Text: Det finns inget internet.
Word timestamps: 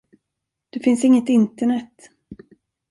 Det 0.69 0.79
finns 0.79 1.03
inget 1.05 1.29
internet. 1.29 1.93